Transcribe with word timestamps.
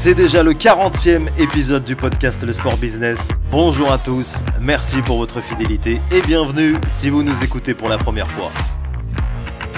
C'est 0.00 0.14
déjà 0.14 0.44
le 0.44 0.52
40e 0.52 1.26
épisode 1.40 1.82
du 1.82 1.96
podcast 1.96 2.44
Le 2.44 2.52
Sport 2.52 2.76
Business. 2.76 3.30
Bonjour 3.50 3.90
à 3.90 3.98
tous, 3.98 4.44
merci 4.60 5.02
pour 5.02 5.18
votre 5.18 5.40
fidélité 5.40 6.00
et 6.12 6.20
bienvenue 6.20 6.76
si 6.86 7.10
vous 7.10 7.24
nous 7.24 7.34
écoutez 7.42 7.74
pour 7.74 7.88
la 7.88 7.98
première 7.98 8.30
fois. 8.30 8.52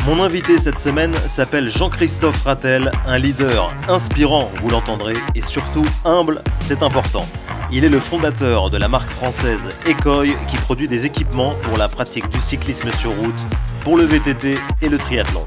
Mon 0.04 0.22
invité 0.22 0.58
cette 0.58 0.78
semaine 0.78 1.14
s'appelle 1.14 1.70
Jean-Christophe 1.70 2.44
Rattel, 2.44 2.90
un 3.06 3.16
leader 3.16 3.72
inspirant, 3.88 4.50
vous 4.62 4.68
l'entendrez, 4.68 5.16
et 5.34 5.40
surtout 5.40 5.86
humble, 6.04 6.42
c'est 6.60 6.82
important. 6.82 7.26
Il 7.72 7.86
est 7.86 7.88
le 7.88 7.98
fondateur 7.98 8.68
de 8.68 8.76
la 8.76 8.88
marque 8.88 9.10
française 9.10 9.70
Ecoy 9.88 10.36
qui 10.48 10.56
produit 10.58 10.86
des 10.86 11.06
équipements 11.06 11.54
pour 11.62 11.78
la 11.78 11.88
pratique 11.88 12.28
du 12.28 12.40
cyclisme 12.40 12.90
sur 12.90 13.12
route, 13.12 13.46
pour 13.84 13.96
le 13.96 14.04
VTT 14.04 14.58
et 14.82 14.88
le 14.90 14.98
triathlon. 14.98 15.46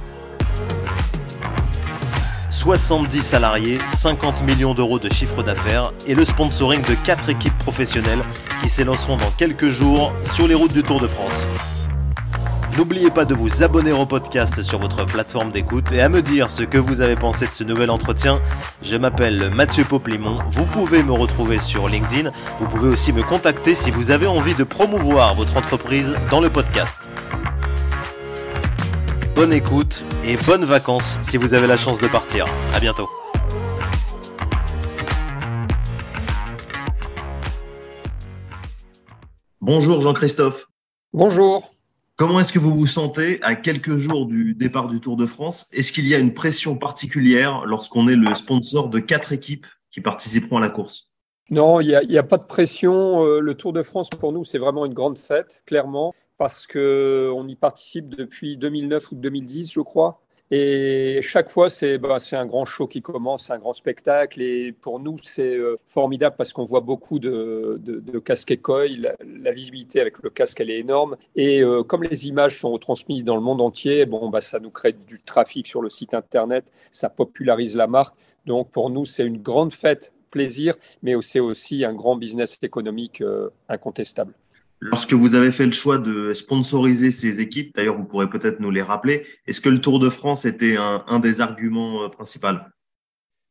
70 2.63 3.23
salariés, 3.23 3.77
50 3.89 4.41
millions 4.43 4.73
d'euros 4.73 4.97
de 4.97 5.11
chiffre 5.11 5.43
d'affaires 5.43 5.91
et 6.07 6.15
le 6.15 6.23
sponsoring 6.23 6.81
de 6.81 6.95
4 7.05 7.27
équipes 7.27 7.57
professionnelles 7.59 8.23
qui 8.61 8.69
s'élanceront 8.69 9.17
dans 9.17 9.31
quelques 9.31 9.67
jours 9.67 10.13
sur 10.33 10.47
les 10.47 10.55
routes 10.55 10.71
du 10.71 10.81
Tour 10.81 11.01
de 11.01 11.07
France. 11.07 11.45
N'oubliez 12.77 13.09
pas 13.09 13.25
de 13.25 13.33
vous 13.33 13.63
abonner 13.63 13.91
au 13.91 14.05
podcast 14.05 14.63
sur 14.63 14.79
votre 14.79 15.03
plateforme 15.03 15.51
d'écoute 15.51 15.91
et 15.91 15.99
à 16.01 16.07
me 16.07 16.21
dire 16.21 16.49
ce 16.49 16.63
que 16.63 16.77
vous 16.77 17.01
avez 17.01 17.17
pensé 17.17 17.47
de 17.47 17.51
ce 17.51 17.65
nouvel 17.65 17.89
entretien. 17.89 18.39
Je 18.81 18.95
m'appelle 18.95 19.51
Mathieu 19.53 19.83
Poplimon, 19.83 20.39
vous 20.51 20.65
pouvez 20.65 21.03
me 21.03 21.11
retrouver 21.11 21.59
sur 21.59 21.89
LinkedIn, 21.89 22.31
vous 22.59 22.67
pouvez 22.67 22.87
aussi 22.87 23.11
me 23.11 23.23
contacter 23.23 23.75
si 23.75 23.91
vous 23.91 24.09
avez 24.09 24.27
envie 24.27 24.55
de 24.55 24.63
promouvoir 24.63 25.35
votre 25.35 25.57
entreprise 25.57 26.15
dans 26.31 26.39
le 26.39 26.49
podcast. 26.49 27.09
Bonne 29.35 29.51
écoute 29.51 30.05
et 30.23 30.35
bonnes 30.45 30.63
vacances 30.63 31.17
si 31.23 31.37
vous 31.37 31.55
avez 31.55 31.65
la 31.65 31.75
chance 31.75 31.97
de 31.97 32.07
partir. 32.07 32.45
À 32.71 32.79
bientôt. 32.79 33.09
Bonjour 39.59 40.01
Jean-Christophe. 40.01 40.67
Bonjour. 41.13 41.73
Comment 42.15 42.39
est-ce 42.41 42.53
que 42.53 42.59
vous 42.59 42.75
vous 42.75 42.85
sentez 42.85 43.41
à 43.41 43.55
quelques 43.55 43.97
jours 43.97 44.27
du 44.27 44.53
départ 44.53 44.87
du 44.87 44.99
Tour 44.99 45.17
de 45.17 45.25
France? 45.25 45.65
Est-ce 45.73 45.91
qu'il 45.91 46.07
y 46.07 46.13
a 46.13 46.19
une 46.19 46.35
pression 46.35 46.77
particulière 46.77 47.65
lorsqu'on 47.65 48.07
est 48.07 48.15
le 48.15 48.35
sponsor 48.35 48.89
de 48.89 48.99
quatre 48.99 49.31
équipes 49.31 49.65
qui 49.89 49.99
participeront 49.99 50.57
à 50.57 50.61
la 50.61 50.69
course? 50.69 51.09
Non, 51.49 51.81
il 51.81 51.87
n'y 51.87 52.17
a, 52.17 52.19
a, 52.19 52.23
pas 52.23 52.37
de 52.37 52.45
pression. 52.45 53.25
Euh, 53.25 53.39
le 53.39 53.55
Tour 53.55 53.73
de 53.73 53.81
France, 53.81 54.11
pour 54.11 54.31
nous, 54.31 54.43
c'est 54.43 54.59
vraiment 54.59 54.85
une 54.85 54.93
grande 54.93 55.17
fête, 55.17 55.63
clairement 55.65 56.13
parce 56.43 56.67
qu'on 56.67 57.47
y 57.47 57.55
participe 57.55 58.09
depuis 58.09 58.57
2009 58.57 59.13
ou 59.13 59.15
2010, 59.15 59.71
je 59.71 59.79
crois. 59.79 60.19
Et 60.51 61.19
chaque 61.21 61.49
fois, 61.49 61.69
c'est 61.69 61.97
bah, 61.97 62.17
un 62.33 62.45
grand 62.45 62.65
show 62.65 62.85
qui 62.85 63.01
commence, 63.01 63.45
c'est 63.45 63.53
un 63.53 63.59
grand 63.59 63.71
spectacle. 63.71 64.41
Et 64.41 64.73
pour 64.73 64.99
nous, 64.99 65.15
c'est 65.23 65.55
euh, 65.55 65.77
formidable 65.87 66.35
parce 66.37 66.51
qu'on 66.51 66.65
voit 66.65 66.81
beaucoup 66.81 67.19
de, 67.19 67.79
casques 68.25 68.51
écoy. 68.51 68.97
La, 68.97 69.15
la, 69.25 69.53
visibilité 69.53 70.01
avec 70.01 70.21
le 70.21 70.29
casque, 70.29 70.59
elle 70.59 70.69
est 70.69 70.79
énorme. 70.79 71.15
Et 71.37 71.61
euh, 71.61 71.81
comme 71.81 72.03
les 72.03 72.27
images 72.27 72.59
sont 72.59 72.71
retransmises 72.71 73.23
dans 73.23 73.35
le 73.35 73.41
monde 73.41 73.61
entier, 73.61 74.05
bon, 74.05 74.29
bah, 74.29 74.41
ça 74.41 74.59
nous 74.59 74.69
crée 74.69 74.91
du 74.91 75.21
trafic 75.21 75.65
sur 75.65 75.81
le 75.81 75.89
site 75.89 76.13
Internet, 76.13 76.65
ça 76.91 77.07
popularise 77.07 77.77
la 77.77 77.87
marque. 77.87 78.17
Donc 78.45 78.69
pour 78.69 78.89
nous, 78.89 79.05
c'est 79.05 79.25
une 79.25 79.41
grande 79.41 79.71
fête, 79.71 80.13
plaisir, 80.29 80.75
mais 81.03 81.13
c'est 81.21 81.39
aussi 81.39 81.85
un 81.85 81.93
grand 81.93 82.17
business 82.17 82.59
économique 82.61 83.21
euh, 83.21 83.49
incontestable. 83.69 84.33
Lorsque 84.85 85.13
vous 85.13 85.35
avez 85.35 85.53
fait 85.53 85.65
le 85.65 85.71
choix 85.71 85.97
de 85.97 86.33
sponsoriser 86.33 87.11
ces 87.11 87.39
équipes, 87.39 87.73
d'ailleurs 87.73 87.95
vous 87.95 88.03
pourrez 88.03 88.29
peut-être 88.29 88.59
nous 88.59 88.69
les 88.69 88.81
rappeler, 88.81 89.25
est-ce 89.47 89.61
que 89.61 89.69
le 89.69 89.79
Tour 89.79 89.99
de 89.99 90.09
France 90.09 90.43
était 90.43 90.75
un, 90.77 91.19
des 91.19 91.39
arguments 91.39 92.03
euh, 92.03 92.09
principaux? 92.09 92.47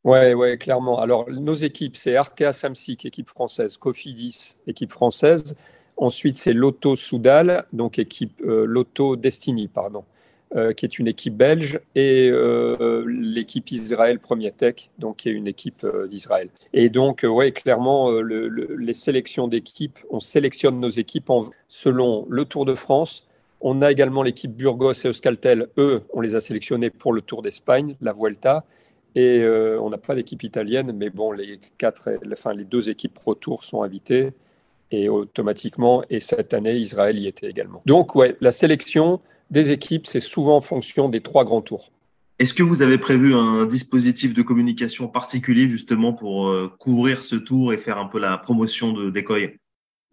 Oui, 0.05 0.34
ouais, 0.34 0.58
clairement. 0.58 1.00
Alors 1.00 1.30
nos 1.30 1.55
équipes, 1.55 1.97
c'est 1.97 2.16
Arca 2.16 2.52
Samsic, 2.52 3.06
équipe 3.06 3.30
française, 3.30 3.78
Cofidis, 3.78 4.58
équipe 4.66 4.92
française. 4.92 5.56
Ensuite, 5.97 6.36
c'est 6.36 6.52
Lotto 6.52 6.96
Soudal, 6.96 7.64
donc 7.73 7.98
équipe 7.98 8.42
euh, 8.45 9.17
Destiny, 9.17 9.68
pardon. 9.68 10.05
Euh, 10.55 10.74
qui 10.74 10.85
est 10.85 10.98
une 10.98 11.08
équipe 11.08 11.35
belge, 11.35 11.80
et 11.95 12.29
euh, 12.30 13.07
l'équipe 13.07 13.70
Israël 13.70 14.18
Premier 14.18 14.51
Tech, 14.51 14.90
donc 14.98 15.17
qui 15.17 15.30
est 15.30 15.33
une 15.33 15.46
équipe 15.46 15.83
euh, 15.83 16.07
d'Israël. 16.07 16.51
Et 16.74 16.90
donc, 16.90 17.24
ouais, 17.27 17.52
clairement, 17.52 18.11
les 18.20 18.92
sélections 18.92 19.48
d'équipes, 19.48 19.98
on 20.11 20.20
sélectionne 20.20 20.79
nos 20.79 20.91
équipes 20.91 21.30
en, 21.30 21.48
selon 21.68 22.27
le 22.29 22.45
Tour 22.45 22.67
de 22.67 22.74
France. 22.74 23.27
On 23.62 23.80
a 23.80 23.91
également 23.91 24.23
l'équipe 24.23 24.55
Burgos 24.55 24.92
et 24.92 25.08
Euskaltel. 25.08 25.68
Eux, 25.79 26.02
on 26.12 26.20
les 26.20 26.35
a 26.35 26.41
sélectionnés 26.42 26.91
pour 26.91 27.14
le 27.14 27.23
Tour 27.23 27.41
d'Espagne, 27.41 27.96
la 28.02 28.12
Vuelta. 28.12 28.67
Et 29.14 29.42
on 29.46 29.89
n'a 29.89 29.98
pas 29.98 30.14
d'équipe 30.14 30.42
italienne, 30.42 30.92
mais 30.95 31.08
bon, 31.08 31.33
les, 31.33 31.61
quatre, 31.79 32.11
enfin, 32.30 32.52
les 32.52 32.64
deux 32.64 32.91
équipes 32.91 33.14
Pro 33.14 33.35
Tour 33.35 33.62
sont 33.64 33.83
invitées 33.83 34.33
et 34.91 35.08
automatiquement, 35.08 36.05
et 36.11 36.20
cette 36.20 36.52
année, 36.52 36.77
Israël 36.77 37.18
y 37.18 37.27
était 37.27 37.48
également. 37.48 37.80
Donc, 37.86 38.14
ouais, 38.14 38.36
la 38.42 38.52
sélection, 38.52 39.20
des 39.52 39.70
équipes, 39.70 40.07
c'est 40.07 40.20
souvent 40.20 40.57
en 40.57 40.61
fonction 40.61 41.08
des 41.08 41.20
trois 41.20 41.45
grands 41.45 41.61
tours. 41.61 41.92
Est-ce 42.39 42.55
que 42.55 42.63
vous 42.63 42.83
avez 42.83 42.98
prévu 42.98 43.35
un 43.35 43.67
dispositif 43.67 44.35
de 44.35 44.42
communication 44.42 45.07
particulier 45.07 45.68
justement 45.68 46.13
pour 46.13 46.48
euh, 46.48 46.73
couvrir 46.80 47.23
ce 47.23 47.36
tour 47.36 47.73
et 47.73 47.77
faire 47.77 47.98
un 47.98 48.07
peu 48.07 48.18
la 48.18 48.36
promotion 48.39 48.92
de 48.92 49.11
Decoy 49.11 49.55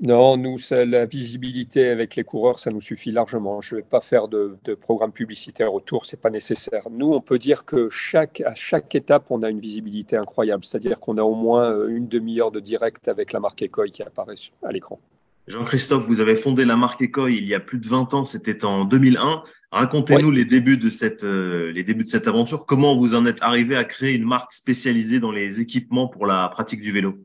non, 0.01 0.37
nous, 0.37 0.55
la 0.71 1.05
visibilité 1.05 1.89
avec 1.89 2.15
les 2.15 2.23
coureurs, 2.23 2.57
ça 2.57 2.71
nous 2.71 2.79
suffit 2.79 3.11
largement. 3.11 3.59
Je 3.59 3.75
ne 3.75 3.81
vais 3.81 3.85
pas 3.85 3.99
faire 3.99 4.29
de, 4.29 4.57
programme 4.79 5.11
publicitaire 5.11 5.73
autour, 5.73 6.05
ce 6.05 6.15
n'est 6.15 6.21
pas 6.21 6.29
nécessaire. 6.29 6.87
Nous, 6.89 7.11
on 7.11 7.19
peut 7.19 7.37
dire 7.37 7.65
que 7.65 7.89
chaque, 7.89 8.39
à 8.45 8.55
chaque 8.55 8.95
étape, 8.95 9.29
on 9.29 9.43
a 9.43 9.49
une 9.49 9.59
visibilité 9.59 10.15
incroyable. 10.15 10.63
C'est-à-dire 10.63 11.01
qu'on 11.01 11.17
a 11.17 11.23
au 11.23 11.35
moins 11.35 11.73
euh, 11.73 11.89
une 11.89 12.07
demi-heure 12.07 12.51
de 12.51 12.61
direct 12.61 13.09
avec 13.09 13.33
la 13.33 13.41
marque 13.41 13.61
Ecoy 13.61 13.91
qui 13.91 14.01
apparaît 14.01 14.35
à 14.63 14.71
l'écran. 14.71 15.01
Jean-Christophe, 15.49 16.05
vous 16.05 16.21
avez 16.21 16.35
fondé 16.35 16.63
la 16.63 16.75
marque 16.75 17.01
Ecoy 17.01 17.35
il 17.35 17.47
y 17.47 17.55
a 17.55 17.59
plus 17.59 17.79
de 17.79 17.87
20 17.87 18.13
ans, 18.13 18.23
c'était 18.23 18.63
en 18.63 18.85
2001. 18.85 19.43
Racontez-nous 19.71 20.29
les, 20.29 20.45
débuts 20.45 20.77
de 20.77 20.91
cette, 20.91 21.23
euh, 21.23 21.71
les 21.71 21.83
débuts 21.83 22.03
de 22.03 22.09
cette 22.09 22.27
aventure. 22.27 22.67
Comment 22.67 22.95
vous 22.95 23.15
en 23.15 23.25
êtes 23.25 23.41
arrivé 23.41 23.75
à 23.75 23.83
créer 23.83 24.13
une 24.13 24.25
marque 24.25 24.53
spécialisée 24.53 25.19
dans 25.19 25.31
les 25.31 25.59
équipements 25.59 26.07
pour 26.07 26.27
la 26.27 26.49
pratique 26.49 26.81
du 26.81 26.91
vélo? 26.91 27.15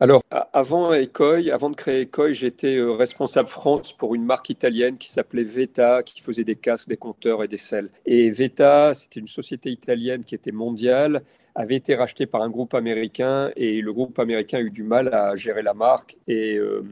Alors, 0.00 0.22
avant 0.54 0.94
Ecoy, 0.94 1.50
avant 1.50 1.68
de 1.68 1.76
créer 1.76 2.04
Ecoy, 2.04 2.32
j'étais 2.32 2.76
euh, 2.78 2.92
responsable 2.92 3.48
France 3.48 3.92
pour 3.92 4.14
une 4.14 4.24
marque 4.24 4.48
italienne 4.48 4.96
qui 4.96 5.12
s'appelait 5.12 5.44
Veta, 5.44 6.02
qui 6.02 6.22
faisait 6.22 6.42
des 6.42 6.56
casques, 6.56 6.88
des 6.88 6.96
compteurs 6.96 7.44
et 7.44 7.48
des 7.48 7.58
selles. 7.58 7.90
Et 8.06 8.30
Veta, 8.30 8.94
c'était 8.94 9.20
une 9.20 9.28
société 9.28 9.70
italienne 9.70 10.24
qui 10.24 10.34
était 10.34 10.52
mondiale, 10.52 11.22
avait 11.54 11.76
été 11.76 11.94
rachetée 11.94 12.26
par 12.26 12.40
un 12.40 12.48
groupe 12.48 12.72
américain 12.72 13.50
et 13.56 13.82
le 13.82 13.92
groupe 13.92 14.18
américain 14.18 14.58
a 14.58 14.62
eu 14.62 14.70
du 14.70 14.82
mal 14.82 15.12
à 15.14 15.36
gérer 15.36 15.62
la 15.62 15.74
marque 15.74 16.16
et 16.26 16.56
euh, 16.56 16.82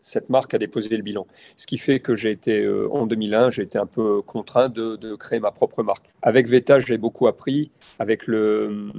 cette 0.00 0.30
marque 0.30 0.54
a 0.54 0.58
déposé 0.58 0.96
le 0.96 1.02
bilan. 1.02 1.26
Ce 1.56 1.66
qui 1.66 1.78
fait 1.78 2.00
que 2.00 2.14
j'ai 2.14 2.30
été, 2.30 2.62
euh, 2.62 2.88
en 2.92 3.06
2001, 3.06 3.50
j'ai 3.50 3.62
été 3.62 3.78
un 3.78 3.86
peu 3.86 4.22
contraint 4.22 4.68
de, 4.68 5.16
créer 5.16 5.40
ma 5.40 5.50
propre 5.50 5.82
marque. 5.82 6.06
Avec 6.22 6.46
Veta, 6.48 6.78
j'ai 6.78 6.98
beaucoup 6.98 7.26
appris 7.26 7.70
avec 7.98 8.26
le, 8.26 8.90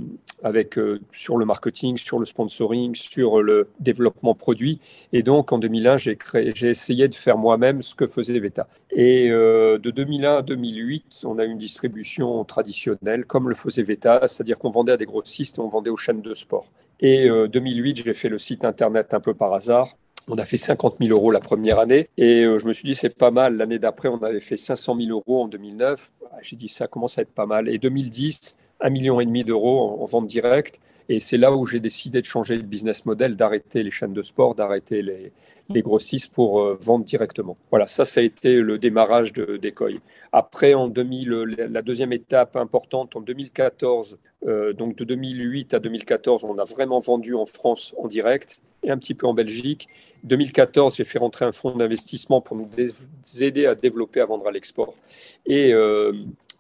avec, 0.43 0.77
euh, 0.77 0.99
sur 1.11 1.37
le 1.37 1.45
marketing, 1.45 1.97
sur 1.97 2.19
le 2.19 2.25
sponsoring, 2.25 2.95
sur 2.95 3.41
le 3.41 3.69
développement 3.79 4.33
produit. 4.33 4.79
Et 5.13 5.23
donc, 5.23 5.51
en 5.53 5.59
2001, 5.59 5.97
j'ai, 5.97 6.15
créé, 6.15 6.51
j'ai 6.55 6.69
essayé 6.69 7.07
de 7.07 7.15
faire 7.15 7.37
moi-même 7.37 7.81
ce 7.81 7.95
que 7.95 8.07
faisait 8.07 8.37
Veta. 8.39 8.67
Et 8.91 9.29
euh, 9.29 9.77
de 9.77 9.91
2001 9.91 10.37
à 10.37 10.41
2008, 10.41 11.21
on 11.25 11.39
a 11.39 11.45
une 11.45 11.57
distribution 11.57 12.43
traditionnelle, 12.43 13.25
comme 13.25 13.47
le 13.49 13.55
faisait 13.55 13.83
Veta, 13.83 14.27
c'est-à-dire 14.27 14.57
qu'on 14.59 14.71
vendait 14.71 14.93
à 14.93 14.97
des 14.97 15.05
grossistes 15.05 15.57
et 15.57 15.61
on 15.61 15.69
vendait 15.69 15.89
aux 15.89 15.97
chaînes 15.97 16.21
de 16.21 16.33
sport. 16.33 16.71
Et 16.99 17.29
2008, 17.29 18.03
j'ai 18.03 18.13
fait 18.13 18.27
le 18.27 18.37
site 18.37 18.65
internet 18.65 19.13
un 19.13 19.21
peu 19.21 19.33
par 19.33 19.53
hasard 19.53 19.95
on 20.29 20.37
a 20.37 20.45
fait 20.45 20.57
50 20.57 20.97
000 21.01 21.11
euros 21.11 21.31
la 21.31 21.39
première 21.39 21.79
année 21.79 22.07
et 22.17 22.43
euh, 22.43 22.59
je 22.59 22.67
me 22.67 22.73
suis 22.73 22.85
dit 22.87 22.95
c'est 22.95 23.09
pas 23.09 23.31
mal. 23.31 23.57
L'année 23.57 23.79
d'après, 23.79 24.09
on 24.09 24.21
avait 24.21 24.39
fait 24.39 24.57
500 24.57 24.97
000 25.01 25.09
euros 25.09 25.43
en 25.43 25.47
2009. 25.47 26.11
Ah, 26.31 26.37
j'ai 26.41 26.55
dit 26.55 26.67
ça 26.67 26.87
commence 26.87 27.17
à 27.17 27.23
être 27.23 27.31
pas 27.31 27.47
mal. 27.47 27.67
Et 27.67 27.79
2010, 27.79 28.57
1,5 28.81 28.91
million 28.91 29.19
et 29.19 29.25
demi 29.25 29.43
d'euros 29.43 30.01
en, 30.01 30.05
vente 30.05 30.27
directe. 30.27 30.79
Et 31.11 31.19
c'est 31.19 31.37
là 31.37 31.51
où 31.51 31.65
j'ai 31.65 31.79
décidé 31.79 32.21
de 32.21 32.27
changer 32.27 32.57
de 32.57 32.61
business 32.61 33.07
model, 33.07 33.35
d'arrêter 33.35 33.81
les 33.81 33.89
chaînes 33.89 34.13
de 34.13 34.21
sport, 34.21 34.53
d'arrêter 34.53 35.01
les, 35.01 35.81
grossistes 35.81 36.31
pour 36.31 36.61
euh, 36.61 36.77
vendre 36.79 37.03
directement. 37.03 37.57
Voilà, 37.71 37.87
ça, 37.87 38.05
ça 38.05 38.19
a 38.19 38.23
été 38.23 38.61
le 38.61 38.77
démarrage 38.77 39.33
de 39.33 39.57
d'Ecoy. 39.57 39.99
Après, 40.31 40.75
en 40.75 40.87
2000, 40.87 41.29
la 41.57 41.81
deuxième 41.81 42.13
étape 42.13 42.55
importante, 42.55 43.15
en 43.15 43.21
2014, 43.21 44.19
euh, 44.45 44.73
donc 44.73 44.95
de 44.95 45.03
2008 45.03 45.73
à 45.73 45.79
2014, 45.79 46.43
on 46.43 46.59
a 46.59 46.63
vraiment 46.63 46.99
vendu 46.99 47.33
en 47.33 47.45
France 47.45 47.95
en 47.97 48.07
direct 48.07 48.61
et 48.83 48.91
un 48.91 48.97
petit 48.97 49.13
peu 49.13 49.27
en 49.27 49.33
Belgique. 49.33 49.87
2014, 50.23 50.97
j'ai 50.97 51.05
fait 51.05 51.19
rentrer 51.19 51.45
un 51.45 51.51
fonds 51.51 51.75
d'investissement 51.75 52.41
pour 52.41 52.57
nous 52.57 52.67
aider 53.41 53.65
à 53.65 53.75
développer, 53.75 54.21
à 54.21 54.25
vendre 54.25 54.47
à 54.47 54.51
l'export. 54.51 54.93
Et 55.45 55.73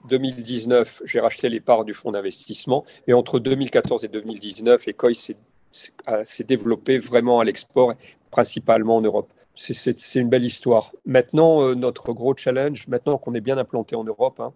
2019, 0.07 1.01
euh, 1.01 1.05
j'ai 1.05 1.19
racheté 1.19 1.49
les 1.49 1.59
parts 1.59 1.85
du 1.85 1.93
fonds 1.93 2.11
d'investissement. 2.11 2.85
Et 3.07 3.13
entre 3.13 3.39
2014 3.39 4.05
et 4.05 4.07
2019, 4.07 4.87
Ecoy 4.87 5.13
s'est 5.13 6.43
développé 6.43 6.97
vraiment 6.97 7.39
à 7.39 7.43
l'export, 7.43 7.93
principalement 8.31 8.97
en 8.97 9.01
Europe. 9.01 9.31
C'est 9.55 10.15
une 10.15 10.29
belle 10.29 10.45
histoire. 10.45 10.93
Maintenant, 11.05 11.63
euh, 11.63 11.75
notre 11.75 12.13
gros 12.13 12.35
challenge, 12.35 12.87
maintenant 12.87 13.17
qu'on 13.17 13.33
est 13.33 13.41
bien 13.41 13.57
implanté 13.57 13.95
en 13.95 14.05
Europe, 14.05 14.39
hein, 14.39 14.53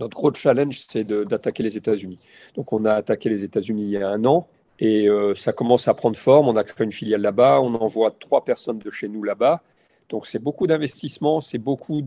notre 0.00 0.16
gros 0.16 0.34
challenge, 0.34 0.82
c'est 0.88 1.04
d'attaquer 1.04 1.62
les 1.62 1.76
États-Unis. 1.76 2.18
Donc, 2.56 2.72
on 2.72 2.84
a 2.84 2.94
attaqué 2.94 3.28
les 3.28 3.44
États-Unis 3.44 3.84
il 3.84 3.90
y 3.90 3.96
a 3.96 4.08
un 4.08 4.24
an 4.24 4.48
Et 4.80 5.08
ça 5.34 5.52
commence 5.52 5.88
à 5.88 5.94
prendre 5.94 6.16
forme. 6.16 6.48
On 6.48 6.56
a 6.56 6.64
créé 6.64 6.84
une 6.84 6.92
filiale 6.92 7.22
là-bas. 7.22 7.60
On 7.60 7.74
envoie 7.74 8.10
trois 8.12 8.44
personnes 8.44 8.78
de 8.78 8.90
chez 8.90 9.08
nous 9.08 9.24
là-bas. 9.24 9.62
Donc 10.08 10.26
c'est 10.26 10.38
beaucoup 10.38 10.66
d'investissement, 10.66 11.40
c'est 11.40 11.58
beaucoup 11.58 12.00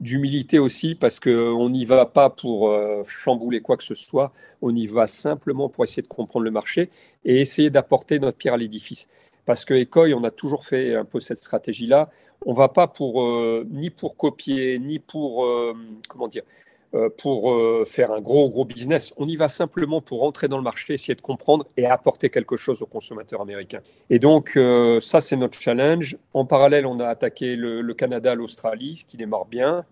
d'humilité 0.00 0.58
aussi, 0.58 0.94
parce 0.94 1.20
qu'on 1.20 1.70
n'y 1.70 1.84
va 1.84 2.04
pas 2.06 2.28
pour 2.30 2.68
euh, 2.68 3.02
chambouler 3.06 3.60
quoi 3.60 3.76
que 3.76 3.84
ce 3.84 3.94
soit, 3.94 4.32
on 4.60 4.74
y 4.74 4.86
va 4.86 5.06
simplement 5.06 5.68
pour 5.68 5.84
essayer 5.84 6.02
de 6.02 6.08
comprendre 6.08 6.44
le 6.44 6.50
marché 6.50 6.90
et 7.24 7.40
essayer 7.40 7.70
d'apporter 7.70 8.18
notre 8.18 8.36
pierre 8.36 8.54
à 8.54 8.58
l'édifice. 8.58 9.08
Parce 9.46 9.64
que 9.64 9.74
Ecoy, 9.74 10.14
on 10.14 10.22
a 10.24 10.30
toujours 10.30 10.64
fait 10.64 10.94
un 10.94 11.04
peu 11.04 11.18
cette 11.18 11.38
stratégie-là. 11.38 12.10
On 12.44 12.52
ne 12.52 12.56
va 12.56 12.68
pas 12.68 12.86
pour, 12.86 13.22
euh, 13.22 13.66
ni 13.70 13.90
pour 13.90 14.16
copier, 14.16 14.78
ni 14.78 14.98
pour, 14.98 15.44
euh, 15.44 15.74
comment 16.08 16.28
dire, 16.28 16.42
euh, 16.44 16.71
pour 17.16 17.52
euh, 17.52 17.84
faire 17.86 18.12
un 18.12 18.20
gros, 18.20 18.50
gros 18.50 18.64
business. 18.64 19.14
On 19.16 19.26
y 19.26 19.36
va 19.36 19.48
simplement 19.48 20.02
pour 20.02 20.20
rentrer 20.20 20.46
dans 20.48 20.58
le 20.58 20.62
marché, 20.62 20.92
essayer 20.92 21.14
de 21.14 21.22
comprendre 21.22 21.66
et 21.76 21.86
apporter 21.86 22.28
quelque 22.28 22.56
chose 22.56 22.82
aux 22.82 22.86
consommateurs 22.86 23.40
américains. 23.40 23.80
Et 24.10 24.18
donc, 24.18 24.56
euh, 24.56 25.00
ça, 25.00 25.20
c'est 25.20 25.36
notre 25.36 25.58
challenge. 25.58 26.18
En 26.34 26.44
parallèle, 26.44 26.84
on 26.84 27.00
a 27.00 27.06
attaqué 27.06 27.56
le, 27.56 27.94
Canada, 27.94 28.34
l'Australie, 28.34 28.98
ce 28.98 29.04
qui 29.04 29.16
démarre 29.16 29.46
bien. 29.46 29.84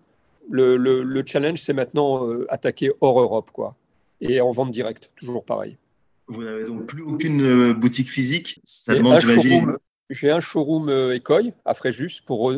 Le, 0.49 1.23
challenge, 1.25 1.61
c'est 1.61 1.73
maintenant 1.73 2.27
attaquer 2.49 2.91
hors 3.01 3.19
Europe, 3.19 3.51
quoi. 3.51 3.75
Et 4.19 4.39
en 4.39 4.51
vente 4.51 4.71
directe, 4.71 5.11
toujours 5.15 5.43
pareil. 5.43 5.77
Vous 6.27 6.43
n'avez 6.43 6.65
donc 6.65 6.85
plus 6.85 7.01
aucune 7.01 7.73
boutique 7.73 8.09
physique? 8.09 8.59
Ça 8.63 8.93
demande, 8.93 9.19
J'ai 10.09 10.29
un 10.29 10.39
showroom 10.39 10.89
Ecoy 10.89 11.53
à 11.65 11.73
Fréjus 11.73 12.21
pour 12.25 12.53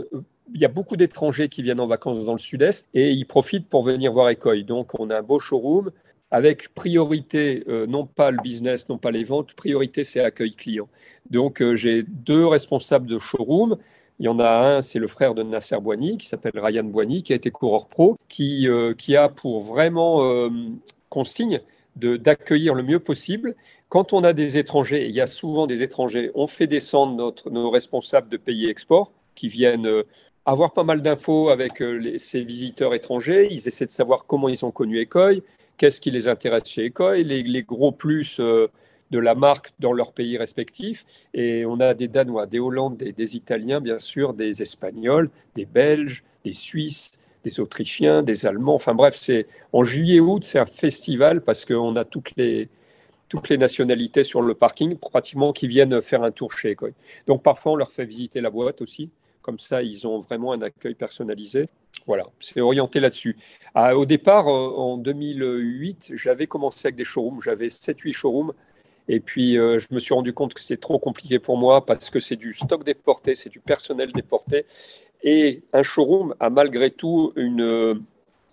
il 0.54 0.60
y 0.60 0.66
a 0.66 0.70
beaucoup 0.70 0.98
d'étrangers 0.98 1.50
qui 1.50 1.62
viennent 1.62 1.80
en 1.80 1.88
vacances 1.88 2.24
dans 2.26 2.34
le 2.34 2.40
sud-est 2.40 2.88
et 2.94 3.12
ils 3.12 3.26
profitent 3.26 3.68
pour 3.68 3.84
venir 3.84 4.12
voir 4.12 4.30
Ecoy. 4.30 4.64
Donc, 4.64 5.00
on 5.00 5.10
a 5.10 5.20
un 5.20 5.22
beau 5.22 5.40
showroom 5.40 5.92
avec 6.34 6.74
priorité, 6.74 7.64
euh, 7.68 7.86
non 7.86 8.08
pas 8.08 8.32
le 8.32 8.40
business, 8.42 8.90
non 8.90 8.98
pas 8.98 9.12
les 9.12 9.24
ventes, 9.24 9.54
priorité, 9.54 10.04
c'est 10.04 10.20
accueil 10.20 10.52
client. 10.52 10.90
Donc, 11.30 11.62
euh, 11.62 11.76
j'ai 11.76 12.02
deux 12.02 12.48
responsables 12.48 13.06
de 13.06 13.20
showroom. 13.20 13.78
Il 14.20 14.26
y 14.26 14.30
en 14.30 14.40
a 14.40 14.50
un, 14.50 14.82
c'est 14.82 14.98
le 14.98 15.08
frère 15.08 15.36
de 15.36 15.44
Nasser 15.44 15.80
Boigny, 15.80 16.18
qui 16.18 16.28
s'appelle 16.28 16.54
Ryan 16.56 16.86
Boigny, 16.86 17.22
qui 17.22 17.34
a 17.34 17.36
été 17.36 17.52
coureur 17.52 17.88
pro, 17.88 18.18
qui, 18.30 18.68
euh, 18.68 18.96
qui 18.96 19.16
a 19.16 19.30
pour 19.30 19.60
vraiment 19.60 20.50
consigne 21.10 21.62
d'accueillir 21.96 22.74
le 22.74 22.82
mieux 22.82 23.00
possible. 23.00 23.56
Quand 23.90 24.14
on 24.14 24.24
a 24.24 24.34
des 24.34 24.58
étrangers, 24.58 25.04
et 25.06 25.10
il 25.10 25.16
y 25.16 25.22
a 25.22 25.28
souvent 25.28 25.68
des 25.68 25.84
étrangers, 25.84 26.32
on 26.34 26.48
fait 26.48 26.66
descendre 26.66 27.16
notre, 27.16 27.52
nos 27.52 27.70
responsables 27.70 28.30
de 28.30 28.38
pays 28.38 28.68
export 28.68 29.12
qui 29.36 29.48
viennent 29.50 30.04
avoir 30.46 30.72
pas 30.72 30.84
mal 30.84 31.02
d'infos 31.02 31.50
avec 31.50 31.82
euh, 31.82 32.18
ces 32.18 32.44
visiteurs 32.44 32.94
étrangers. 32.94 33.48
Ils 33.52 33.68
essaient 33.68 33.86
de 33.86 33.92
savoir 33.92 34.26
comment 34.26 34.50
ils 34.50 34.66
ont 34.66 34.72
connu 34.72 35.02
Ecoy, 35.02 35.44
qu'est-ce 35.78 36.02
qui 36.02 36.12
les 36.12 36.28
intéresse 36.28 36.66
chez 36.66 36.88
Ecoy, 36.88 37.24
les, 37.24 37.64
gros 37.64 37.92
plus 37.92 38.40
euh, 38.40 38.68
de 39.12 39.20
la 39.20 39.36
marque 39.36 39.72
dans 39.80 39.94
leurs 39.94 40.12
pays 40.12 40.38
respectifs. 40.38 41.06
Et 41.34 41.66
on 41.66 41.80
a 41.80 41.94
des 41.94 42.08
Danois, 42.08 42.46
des 42.46 42.60
Hollandais, 42.60 43.14
des, 43.14 43.36
Italiens, 43.36 43.80
bien 43.80 44.00
sûr, 44.00 44.34
des 44.34 44.62
Espagnols, 44.62 45.30
des 45.56 45.66
Belges, 45.66 46.24
des 46.44 46.54
Suisses, 46.54 47.14
des 47.44 47.60
Autrichiens, 47.60 48.24
des 48.24 48.46
Allemands. 48.46 48.76
Enfin 48.76 48.96
bref, 48.96 49.16
c'est 49.20 49.48
en 49.72 49.84
juillet-août, 49.84 50.44
c'est 50.44 50.60
un 50.60 50.66
festival 50.66 51.42
parce 51.42 51.66
qu'on 51.66 51.96
a 51.96 52.06
toutes 52.06 52.32
les, 52.38 52.70
toutes 53.30 53.50
les 53.50 53.58
nationalités 53.58 54.24
sur 54.24 54.42
le 54.42 54.54
parking, 54.56 54.98
pratiquement, 54.98 55.54
qui 55.54 55.68
viennent 55.68 56.02
faire 56.02 56.24
un 56.24 56.32
tour 56.32 56.52
chez 56.52 56.72
Ecoy. 56.74 56.94
Donc 57.28 57.44
parfois, 57.44 57.74
on 57.74 57.76
leur 57.76 57.92
fait 57.92 58.06
visiter 58.06 58.42
la 58.42 58.50
boîte 58.50 58.82
aussi. 58.82 59.10
Comme 59.44 59.60
ça, 59.60 59.84
ils 59.84 60.08
ont 60.08 60.18
vraiment 60.18 60.54
un 60.54 60.62
accueil 60.62 60.96
personnalisé. 60.96 61.70
Voilà, 62.08 62.26
c'est 62.40 62.60
orienté 62.60 63.00
là-dessus. 63.00 63.38
Ah, 63.76 63.96
au 63.96 64.06
départ, 64.06 64.48
euh, 64.48 64.74
en 64.76 64.98
2008, 64.98 66.14
j'avais 66.16 66.48
commencé 66.48 66.88
avec 66.88 66.96
des 66.96 67.04
showrooms. 67.04 67.42
J'avais 67.42 67.68
7-8 67.68 68.12
showrooms. 68.12 68.54
Et 69.08 69.20
puis, 69.20 69.58
euh, 69.58 69.78
je 69.80 69.88
me 69.92 70.00
suis 70.00 70.14
rendu 70.14 70.34
compte 70.34 70.54
que 70.54 70.62
c'est 70.62 70.80
trop 70.80 70.98
compliqué 70.98 71.38
pour 71.38 71.58
moi 71.58 71.86
parce 71.86 72.10
que 72.10 72.20
c'est 72.20 72.38
du 72.38 72.54
stock 72.54 72.84
déporté, 72.84 73.36
c'est 73.36 73.50
du 73.50 73.60
personnel 73.60 74.12
déporté. 74.14 74.66
Et 75.24 75.64
un 75.74 75.84
showroom 75.84 76.36
a 76.40 76.50
malgré 76.50 76.90
tout 76.90 77.34
une, 77.36 78.02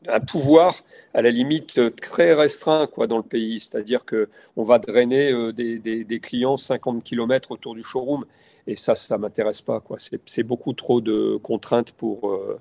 un 0.08 0.20
pouvoir 0.20 0.82
à 1.14 1.22
la 1.22 1.30
limite 1.30 1.96
très 1.96 2.34
restreint 2.34 2.86
quoi, 2.86 3.06
dans 3.06 3.18
le 3.18 3.22
pays. 3.22 3.60
C'est-à-dire 3.60 4.04
qu'on 4.06 4.64
va 4.64 4.78
drainer 4.78 5.32
euh, 5.32 5.52
des, 5.52 6.20
clients 6.20 6.56
50 6.56 7.02
km 7.02 7.52
autour 7.52 7.74
du 7.74 7.82
showroom. 7.82 8.24
Et 8.66 8.76
ça, 8.76 8.94
ça 8.94 9.16
ne 9.16 9.22
m'intéresse 9.22 9.62
pas. 9.62 9.82
C'est 10.26 10.42
beaucoup 10.42 10.72
trop 10.72 11.00
de 11.00 11.36
contraintes 11.42 11.92
pour, 11.92 12.30
euh, 12.30 12.58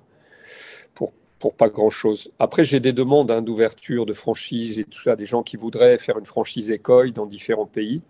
pour, 0.94 1.12
pour 1.38 1.54
pas 1.54 1.68
grand-chose. 1.68 2.32
Après, 2.38 2.64
j'ai 2.64 2.80
des 2.80 2.92
demandes 2.92 3.30
hein, 3.30 3.42
d'ouverture, 3.42 4.06
de 4.06 4.12
franchise 4.12 4.78
et 4.78 4.84
tout 4.84 5.00
ça, 5.00 5.16
des 5.16 5.26
gens 5.26 5.42
qui 5.42 5.56
voudraient 5.56 5.98
faire 5.98 6.18
une 6.18 6.26
franchise 6.26 6.70
école 6.70 7.12
dans 7.12 7.26
différents 7.26 7.66
pays. 7.66 8.02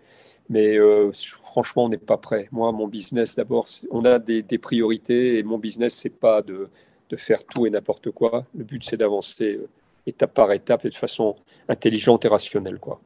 Mais 0.49 0.77
euh, 0.77 1.11
franchement, 1.43 1.85
on 1.85 1.89
n'est 1.89 1.97
pas 1.97 2.17
prêt. 2.17 2.49
Moi, 2.51 2.71
mon 2.71 2.87
business, 2.87 3.35
d'abord, 3.35 3.67
on 3.89 4.03
a 4.03 4.19
des, 4.19 4.41
des, 4.41 4.57
priorités 4.57 5.37
et 5.37 5.43
mon 5.43 5.57
business, 5.57 5.93
c'est 5.93 6.09
pas 6.09 6.41
de 6.41 6.69
de 7.11 7.17
faire 7.17 7.43
tout 7.43 7.65
et 7.65 7.69
n'importe 7.69 8.11
quoi. 8.11 8.45
Le 8.55 8.63
but, 8.63 8.83
c'est 8.83 8.97
d'avancer 8.97 9.55
euh, 9.55 9.69
étape 10.07 10.33
par 10.33 10.51
étape 10.51 10.85
et 10.85 10.89
de 10.89 10.95
façon 10.95 11.35
intelligente 11.67 12.25
et 12.25 12.27
rationnelle. 12.27 12.79
Quoi. 12.79 12.99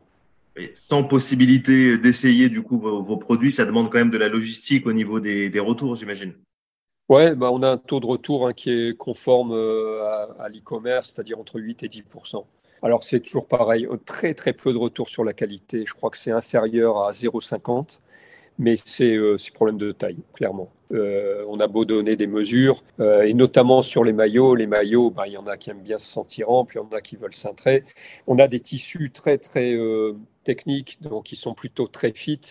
sans 0.73 1.03
possibilité 1.03 1.97
d'essayer 1.97 2.49
du 2.49 2.61
coup 2.61 2.79
vos, 2.79 3.17
produits, 3.17 3.51
ça 3.51 3.65
demande 3.65 3.91
quand 3.91 3.97
même 3.97 4.11
de 4.11 4.17
la 4.17 4.29
logistique 4.29 4.85
au 4.87 4.93
niveau 4.93 5.19
des, 5.19 5.59
retours, 5.59 5.95
j'imagine. 5.95 6.33
Ouais, 7.09 7.35
bah 7.35 7.51
on 7.51 7.61
a 7.61 7.69
un 7.69 7.77
taux 7.77 7.99
de 7.99 8.07
retour 8.07 8.47
hein, 8.47 8.53
qui 8.53 8.71
est 8.71 8.97
conforme 8.97 9.51
euh, 9.51 10.01
à, 10.39 10.49
l'e-commerce, 10.49 11.13
c'est-à-dire 11.13 11.39
entre 11.39 11.59
8 11.59 11.83
et 11.83 11.87
10% 11.87 12.43
Alors 12.81 13.03
c'est 13.03 13.19
toujours 13.19 13.47
pareil, 13.47 13.87
très 14.05 14.33
très 14.33 14.53
peu 14.53 14.73
de 14.73 14.77
retour 14.77 15.09
sur 15.09 15.23
la 15.23 15.33
qualité. 15.33 15.83
Je 15.85 15.93
crois 15.93 16.09
que 16.09 16.17
c'est 16.17 16.31
inférieur 16.31 17.03
à 17.05 17.11
0,50 17.11 17.99
mais 18.57 18.75
c'est 18.77 19.15
euh, 19.15 19.37
problème 19.53 19.77
de 19.77 19.91
taille, 19.91 20.19
clairement. 20.33 20.69
Euh, 20.91 21.43
on 21.47 21.59
a 21.59 21.67
beau 21.67 21.83
donner 21.85 22.15
des 22.15 22.27
mesures, 22.27 22.83
euh, 22.99 23.23
et 23.23 23.33
notamment 23.33 23.81
sur 23.81 24.03
les 24.03 24.13
maillots. 24.13 24.55
Les 24.55 24.67
maillots, 24.67 25.09
ben, 25.09 25.23
il 25.25 25.33
y 25.33 25.37
en 25.37 25.47
a 25.47 25.57
qui 25.57 25.69
aiment 25.71 25.81
bien 25.81 25.97
se 25.97 26.07
sentir 26.07 26.49
amples, 26.49 26.75
il 26.77 26.79
y 26.79 26.81
en 26.81 26.95
a 26.95 27.01
qui 27.01 27.15
veulent 27.15 27.33
cintrer. 27.33 27.83
On 28.27 28.37
a 28.39 28.47
des 28.47 28.59
tissus 28.59 29.11
très, 29.11 29.37
très 29.37 29.73
euh, 29.73 30.13
techniques, 30.43 31.01
donc 31.01 31.25
qui 31.25 31.35
sont 31.35 31.53
plutôt 31.53 31.87
très 31.87 32.11
fit. 32.11 32.41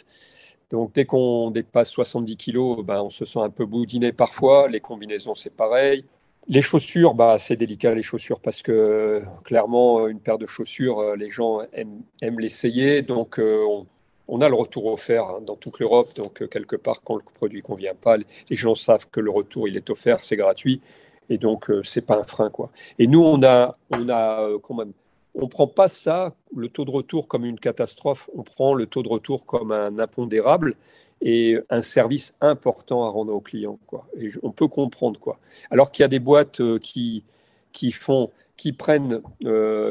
Donc 0.71 0.93
dès 0.95 1.05
qu'on 1.05 1.51
dépasse 1.51 1.91
70 1.91 2.37
kg, 2.37 2.83
ben, 2.85 3.03
on 3.03 3.11
se 3.11 3.25
sent 3.25 3.39
un 3.41 3.51
peu 3.51 3.67
boudiné 3.67 4.13
parfois. 4.13 4.69
Les 4.69 4.81
combinaisons, 4.81 5.35
c'est 5.35 5.55
pareil. 5.55 6.05
Les 6.49 6.61
chaussures, 6.63 7.15
bah, 7.15 7.39
c'est 7.39 7.57
délicat 7.57 7.95
les 7.95 8.03
chaussures 8.03 8.41
parce 8.41 8.63
que 8.63 9.23
clairement, 9.45 10.09
une 10.09 10.21
paire 10.21 10.39
de 10.39 10.47
chaussures, 10.47 11.17
les 11.17 11.31
gens 11.31 11.61
aiment, 11.73 12.03
aiment 12.21 12.41
l'essayer. 12.41 13.03
Donc 13.03 13.39
on, 13.39 13.87
on 14.29 14.41
a 14.41 14.49
le 14.49 14.55
retour 14.55 14.87
offert 14.87 15.29
hein, 15.29 15.41
dans 15.43 15.57
toute 15.57 15.79
l'Europe, 15.79 16.15
donc 16.15 16.43
euh, 16.43 16.47
quelque 16.47 16.77
part, 16.77 17.03
quand 17.03 17.17
le 17.17 17.23
produit 17.23 17.61
ne 17.61 17.67
convient 17.67 17.95
pas, 17.95 18.17
les 18.17 18.57
gens 18.57 18.75
savent 18.75 19.09
que 19.11 19.21
le 19.21 19.31
retour, 19.31 19.69
il 19.69 19.77
est 19.77 19.91
offert, 19.91 20.21
c'est 20.21 20.37
gratuit, 20.37 20.81
et 21.29 21.39
donc 21.39 21.71
euh, 21.71 21.83
c'est 21.83 22.07
pas 22.07 22.19
un 22.19 22.23
frein. 22.23 22.51
quoi. 22.51 22.71
Et 22.99 23.07
nous, 23.07 23.23
on 23.23 23.43
a, 23.43 23.77
on 23.91 24.09
a 24.09 24.43
euh, 24.43 24.59
quand 24.59 24.75
même, 24.75 24.93
on 25.35 25.49
prend 25.49 25.67
pas 25.67 25.89
ça, 25.89 26.35
le 26.57 26.69
taux 26.69 26.85
de 26.85 26.91
retour, 26.91 27.29
comme 27.29 27.45
une 27.45 27.59
catastrophe, 27.59 28.31
on 28.35 28.43
prend 28.43 28.75
le 28.75 28.87
taux 28.87 29.03
de 29.03 29.09
retour 29.09 29.47
comme 29.47 29.73
un 29.73 29.99
impondérable 29.99 30.75
et 31.21 31.59
un 31.71 31.81
service 31.81 32.35
important 32.41 33.05
à 33.05 33.09
rendre 33.09 33.33
aux 33.33 33.41
clients. 33.41 33.79
Quoi. 33.87 34.07
On 34.43 34.53
peut 34.53 34.69
comprendre. 34.69 35.19
quoi. 35.19 35.39
Alors 35.71 35.91
qu'il 35.91 36.03
y 36.03 36.05
a 36.05 36.09
des 36.09 36.19
boîtes 36.21 36.61
qui, 36.79 37.25
qui, 37.73 37.91
font, 37.91 38.31
qui, 38.57 38.73
prennent, 38.73 39.23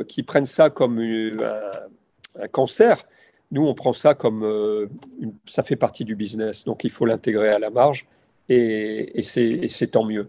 qui 0.07 0.23
prennent 0.23 0.45
ça 0.45 0.69
comme 0.69 0.99
un 0.99 2.47
cancer, 2.47 3.03
nous, 3.53 3.67
on 3.67 3.75
prend 3.75 3.93
ça 3.93 4.15
comme 4.15 4.43
euh, 4.43 4.87
ça 5.45 5.61
fait 5.61 5.75
partie 5.75 6.03
du 6.03 6.15
business, 6.15 6.63
donc 6.63 6.83
il 6.83 6.89
faut 6.89 7.05
l'intégrer 7.05 7.49
à 7.49 7.59
la 7.59 7.69
marge 7.69 8.07
et, 8.49 9.21
c'est 9.21 9.87
tant 9.91 10.03
mieux. 10.03 10.27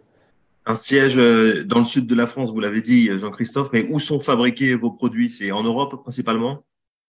Un 0.66 0.74
siège 0.74 1.18
euh, 1.18 1.64
dans 1.64 1.78
le 1.78 1.84
sud 1.86 2.06
de 2.06 2.14
la 2.14 2.26
France, 2.26 2.50
vous 2.50 2.60
l'avez 2.60 2.82
dit, 2.82 3.08
Jean-Christophe, 3.18 3.70
mais 3.72 3.86
où 3.90 3.98
sont 3.98 4.20
fabriqués 4.20 4.74
vos 4.74 4.90
produits? 4.90 5.30
C'est 5.30 5.50
en 5.52 5.62
Europe 5.62 6.02
principalement? 6.02 6.62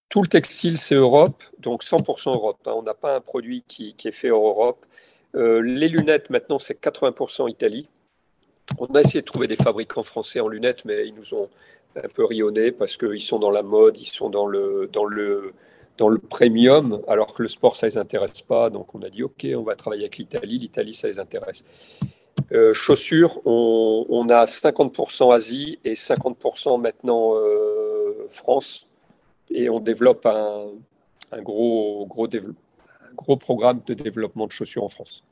Tout 0.07 0.22
le 0.22 0.27
textile, 0.27 0.77
c'est 0.77 0.95
Europe, 0.95 1.43
donc 1.60 1.84
100% 1.84 2.34
Europe. 2.34 2.60
Hein. 2.65 2.74
On 2.75 2.84
n'a 2.84 2.93
pas 2.93 3.17
un 3.17 3.22
produit 3.22 3.63
qui, 3.67 3.93
est 4.03 4.12
fait 4.12 4.31
en 4.31 4.39
Europe. 4.39 4.86
Euh, 5.36 5.62
les 5.62 5.89
lunettes, 5.89 6.29
maintenant, 6.29 6.60
c'est 6.60 6.81
80% 6.81 7.50
Italie. 7.50 7.89
On 8.77 8.86
a 8.95 9.01
essayé 9.01 9.19
de 9.19 9.25
trouver 9.25 9.48
des 9.48 9.57
fabricants 9.57 10.03
français 10.03 10.39
en 10.39 10.48
lunettes, 10.48 10.86
mais 10.86 11.07
ils 11.07 11.13
nous 11.13 11.34
ont 11.34 11.50
un 11.95 12.07
peu 12.07 12.24
rionné 12.24 12.72
parce 12.72 12.95
qu'ils 12.98 13.19
sont 13.19 13.39
dans 13.39 13.51
la 13.51 13.63
mode, 13.63 14.00
ils 14.00 14.05
sont 14.05 14.29
dans 14.29 14.48
le, 14.48 14.89
dans 14.91 15.05
le, 15.05 15.53
dans 15.98 16.10
le 16.10 16.18
premium, 16.18 17.02
alors 17.08 17.34
que 17.34 17.42
le 17.42 17.48
sport, 17.48 17.75
ça 17.75 17.88
ne 17.88 17.92
les 17.92 17.98
intéresse 17.98 18.42
pas. 18.42 18.70
Donc, 18.70 18.94
on 18.96 19.02
a 19.02 19.10
dit, 19.10 19.24
OK, 19.24 19.46
on 19.56 19.64
va 19.64 19.75
travailler 19.75 20.04
avec 20.04 20.18
l'Italie. 20.18 20.58
L'Italie, 20.60 20.94
ça 20.94 21.08
les 21.08 21.20
intéresse. 21.20 21.64
Euh, 22.52 22.74
chaussures, 22.74 23.40
on, 23.46 24.28
a 24.30 24.46
50% 24.46 25.34
Asie 25.34 25.80
et 25.84 25.94
50% 25.94 26.82
maintenant 26.82 27.36
euh, 27.36 28.28
France. 28.30 28.90
Et 29.50 29.70
on 29.70 29.80
développe 29.80 30.25
un, 30.25 31.42
gros, 31.42 32.06
gros, 32.08 32.28
gros 33.16 33.38
programme 33.38 33.82
de 33.86 33.94
développement 33.94 34.48
de 34.48 34.52
chaussures 34.52 34.84
en 34.84 34.90
France. 34.90 35.24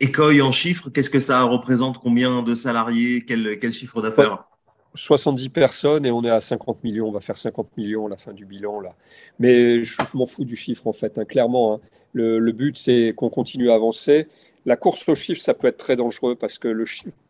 Ecoy 0.00 0.40
en 0.40 0.52
chiffres, 0.52 0.90
qu'est-ce 0.90 1.10
que 1.10 1.20
ça 1.20 1.42
représente? 1.42 1.98
Combien 1.98 2.42
de 2.42 2.54
salariés? 2.54 3.24
Quel, 3.24 3.58
quel 3.58 3.72
chiffre 3.72 4.02
d'affaires? 4.02 4.44
70 4.94 5.48
personnes 5.48 6.06
et 6.06 6.10
on 6.10 6.22
est 6.22 6.30
à 6.30 6.40
50 6.40 6.84
millions. 6.84 7.08
On 7.08 7.12
va 7.12 7.20
faire 7.20 7.36
50 7.36 7.76
millions 7.76 8.06
à 8.06 8.10
la 8.10 8.16
fin 8.16 8.32
du 8.32 8.44
bilan. 8.44 8.80
là. 8.80 8.90
Mais 9.38 9.82
je, 9.82 9.96
m'en 10.14 10.26
fous 10.26 10.44
du 10.44 10.56
chiffre, 10.56 10.86
en 10.86 10.92
fait, 10.92 11.18
hein, 11.18 11.24
clairement. 11.24 11.74
Hein. 11.74 11.80
Le, 12.12 12.38
le, 12.38 12.52
but, 12.52 12.76
c'est 12.76 13.14
qu'on 13.16 13.30
continue 13.30 13.70
à 13.70 13.74
avancer. 13.74 14.28
La 14.64 14.76
course 14.76 15.08
au 15.08 15.14
chiffre, 15.14 15.40
ça 15.40 15.54
peut 15.54 15.66
être 15.66 15.78
très 15.78 15.96
dangereux 15.96 16.36
parce 16.36 16.58
que 16.58 16.68
le, 16.68 16.84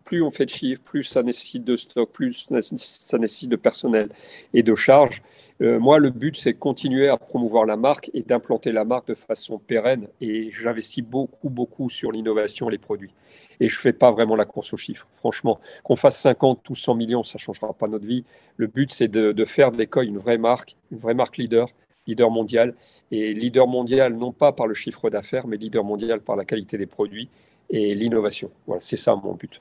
plus 0.04 0.22
on 0.22 0.30
fait 0.30 0.44
de 0.44 0.50
chiffres, 0.50 0.82
plus 0.84 1.02
ça 1.02 1.22
nécessite 1.22 1.64
de 1.64 1.76
stock, 1.76 2.10
plus 2.10 2.46
ça 2.50 3.18
nécessite 3.18 3.48
de 3.48 3.56
personnel 3.56 4.10
et 4.52 4.62
de 4.62 4.74
charges. 4.74 5.22
Euh, 5.62 5.78
moi, 5.78 5.98
le 5.98 6.10
but, 6.10 6.36
c'est 6.36 6.52
de 6.52 6.58
continuer 6.58 7.08
à 7.08 7.16
promouvoir 7.16 7.64
la 7.64 7.76
marque 7.76 8.10
et 8.12 8.22
d'implanter 8.22 8.72
la 8.72 8.84
marque 8.84 9.08
de 9.08 9.14
façon 9.14 9.58
pérenne. 9.58 10.08
Et 10.20 10.50
j'investis 10.50 11.04
beaucoup, 11.04 11.48
beaucoup 11.48 11.88
sur 11.88 12.12
l'innovation 12.12 12.68
et 12.68 12.72
les 12.72 12.78
produits. 12.78 13.14
Et 13.60 13.68
je 13.68 13.76
ne 13.76 13.80
fais 13.80 13.92
pas 13.92 14.10
vraiment 14.10 14.36
la 14.36 14.44
course 14.44 14.72
aux 14.72 14.76
chiffres. 14.76 15.08
Franchement, 15.16 15.58
qu'on 15.84 15.96
fasse 15.96 16.20
50 16.20 16.68
ou 16.68 16.74
100 16.74 16.94
millions, 16.96 17.22
ça 17.22 17.36
ne 17.36 17.40
changera 17.40 17.72
pas 17.72 17.86
notre 17.86 18.06
vie. 18.06 18.24
Le 18.56 18.66
but, 18.66 18.90
c'est 18.92 19.08
de, 19.08 19.32
de 19.32 19.44
faire 19.44 19.70
d'Ecoy 19.70 20.06
une 20.06 20.18
vraie 20.18 20.38
marque, 20.38 20.76
une 20.90 20.98
vraie 20.98 21.14
marque 21.14 21.36
leader 21.36 21.68
leader 22.06 22.30
mondial. 22.30 22.74
Et 23.10 23.34
leader 23.34 23.66
mondial, 23.66 24.14
non 24.14 24.32
pas 24.32 24.52
par 24.52 24.66
le 24.66 24.74
chiffre 24.74 25.10
d'affaires, 25.10 25.46
mais 25.46 25.56
leader 25.56 25.84
mondial 25.84 26.20
par 26.20 26.36
la 26.36 26.44
qualité 26.44 26.78
des 26.78 26.86
produits 26.86 27.28
et 27.70 27.94
l'innovation. 27.94 28.50
Voilà, 28.66 28.80
c'est 28.80 28.96
ça 28.96 29.14
mon 29.16 29.34
but. 29.34 29.60